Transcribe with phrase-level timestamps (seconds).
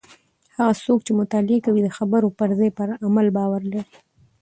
[0.57, 3.83] هغه څوک چې مطالعه کوي د خبرو پر ځای په عمل باور لري.